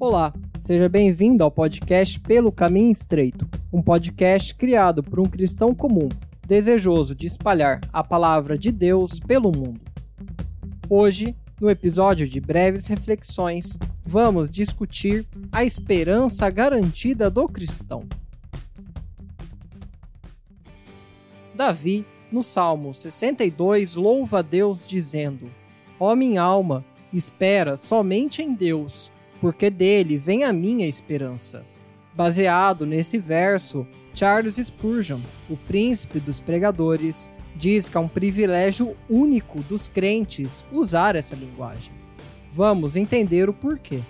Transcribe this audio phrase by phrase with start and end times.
[0.00, 6.08] Olá, seja bem-vindo ao podcast Pelo Caminho Estreito, um podcast criado por um cristão comum,
[6.46, 9.80] desejoso de espalhar a palavra de Deus pelo mundo.
[10.88, 18.04] Hoje, no episódio de breves reflexões, vamos discutir a esperança garantida do cristão.
[21.54, 25.50] Davi, no Salmo 62, louva a Deus dizendo:
[25.98, 29.10] Ó minha alma, espera somente em Deus
[29.40, 31.64] porque dele vem a minha esperança.
[32.14, 39.60] Baseado nesse verso, Charles Spurgeon, o príncipe dos pregadores, diz que é um privilégio único
[39.62, 41.92] dos crentes usar essa linguagem.
[42.52, 44.00] Vamos entender o porquê.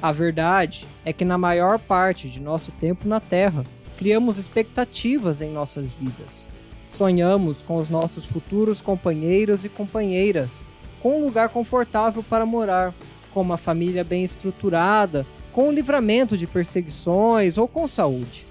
[0.00, 3.64] A verdade é que na maior parte de nosso tempo na Terra,
[3.96, 6.48] criamos expectativas em nossas vidas.
[6.90, 10.66] Sonhamos com os nossos futuros companheiros e companheiras,
[11.06, 12.92] com um lugar confortável para morar,
[13.32, 18.44] com uma família bem estruturada, com livramento de perseguições ou com saúde.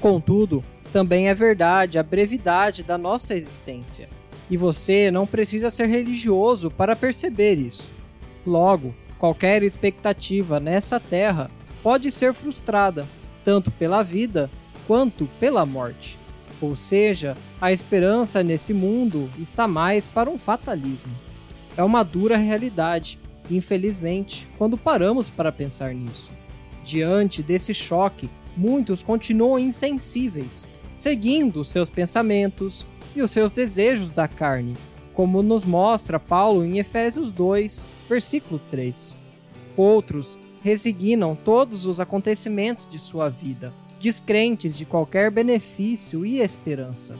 [0.00, 4.08] Contudo, também é verdade a brevidade da nossa existência,
[4.50, 7.92] e você não precisa ser religioso para perceber isso.
[8.44, 11.48] Logo, qualquer expectativa nessa terra
[11.84, 13.06] pode ser frustrada,
[13.44, 14.50] tanto pela vida
[14.88, 16.18] quanto pela morte.
[16.60, 21.12] Ou seja, a esperança nesse mundo está mais para um fatalismo.
[21.76, 23.18] É uma dura realidade
[23.50, 26.30] infelizmente, quando paramos para pensar nisso.
[26.84, 34.76] Diante desse choque, muitos continuam insensíveis, seguindo seus pensamentos e os seus desejos da carne,
[35.14, 39.20] como nos mostra Paulo em Efésios 2, versículo 3.
[39.76, 47.18] Outros resignam todos os acontecimentos de sua vida, descrentes de qualquer benefício e esperança.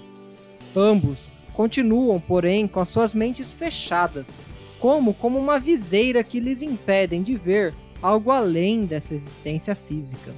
[0.74, 4.42] Ambos continuam, porém, com as suas mentes fechadas
[4.78, 10.32] como como uma viseira que lhes impedem de ver algo além dessa existência física.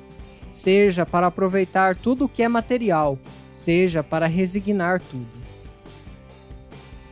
[0.52, 3.18] Seja para aproveitar tudo o que é material,
[3.52, 5.38] seja para resignar tudo.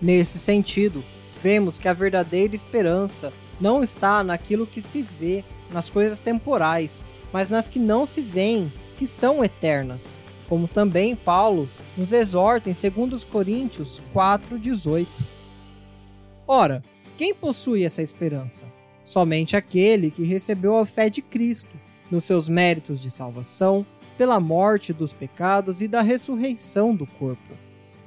[0.00, 1.02] Nesse sentido,
[1.42, 7.48] vemos que a verdadeira esperança não está naquilo que se vê, nas coisas temporais, mas
[7.48, 10.18] nas que não se veem, que são eternas,
[10.48, 15.06] como também Paulo nos exorta em 2 Coríntios 4:18.
[16.46, 16.82] Ora,
[17.16, 18.66] quem possui essa esperança?
[19.04, 21.76] Somente aquele que recebeu a fé de Cristo,
[22.10, 23.84] nos seus méritos de salvação,
[24.16, 27.54] pela morte dos pecados e da ressurreição do corpo.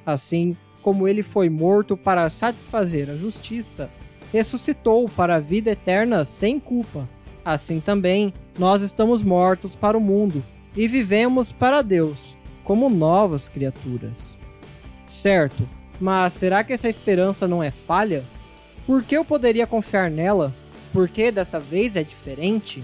[0.06, 3.90] Assim como ele foi morto para satisfazer a justiça,
[4.32, 7.08] ressuscitou para a vida eterna sem culpa.
[7.44, 10.44] Assim também nós estamos mortos para o mundo
[10.76, 14.38] e vivemos para Deus, como novas criaturas.
[15.06, 15.68] Certo,
[16.00, 18.24] mas será que essa esperança não é falha?
[18.86, 20.54] Por que eu poderia confiar nela?
[20.94, 22.84] Por que dessa vez é diferente?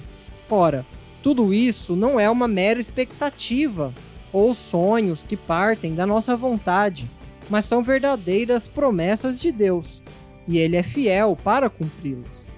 [0.49, 0.85] Ora,
[1.23, 3.93] tudo isso não é uma mera expectativa
[4.31, 7.09] ou sonhos que partem da nossa vontade,
[7.49, 10.03] mas são verdadeiras promessas de Deus,
[10.47, 12.49] e Ele é fiel para cumpri-las.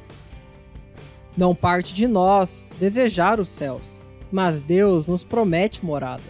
[1.38, 3.97] Não parte de nós desejar os céus,
[4.32, 6.24] mas Deus nos promete morada.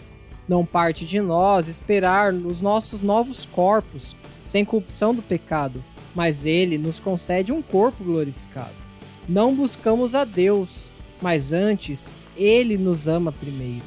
[0.48, 6.78] Não parte de nós esperar os nossos novos corpos, sem corrupção do pecado, mas ele
[6.78, 8.74] nos concede um corpo glorificado.
[9.28, 13.84] Não buscamos a Deus, mas antes ele nos ama primeiro.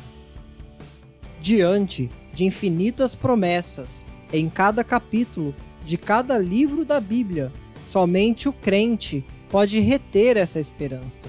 [1.41, 7.51] Diante de infinitas promessas em cada capítulo de cada livro da Bíblia,
[7.87, 11.27] somente o crente pode reter essa esperança.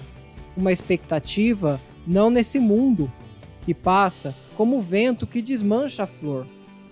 [0.54, 3.10] Uma expectativa não nesse mundo,
[3.64, 6.46] que passa como o vento que desmancha a flor,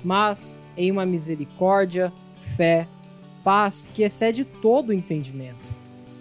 [0.04, 2.12] mas em uma misericórdia,
[2.56, 2.86] fé
[3.44, 5.64] paz que excede todo entendimento,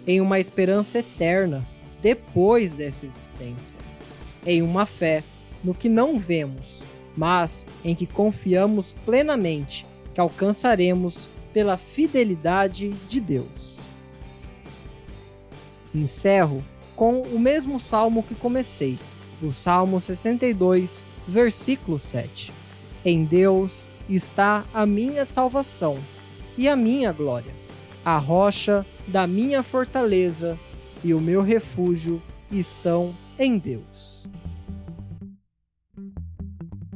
[0.06, 1.66] em uma esperança eterna
[2.02, 3.78] depois dessa existência,
[4.46, 5.22] em uma fé
[5.62, 6.82] no que não vemos,
[7.16, 13.80] mas em que confiamos plenamente que alcançaremos pela fidelidade de Deus.
[15.94, 16.64] Encerro
[17.00, 18.98] com o mesmo salmo que comecei,
[19.42, 22.52] o Salmo 62, versículo 7.
[23.02, 25.96] Em Deus está a minha salvação
[26.58, 27.54] e a minha glória,
[28.04, 30.58] a rocha da minha fortaleza
[31.02, 34.28] e o meu refúgio estão em Deus.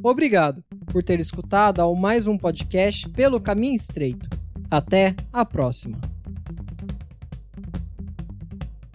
[0.03, 0.63] Obrigado
[0.93, 4.29] por ter escutado ao mais um podcast pelo caminho estreito.
[4.69, 5.97] Até a próxima.